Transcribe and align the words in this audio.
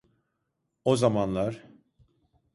O 0.85 0.95
zamanlar… 0.97 1.63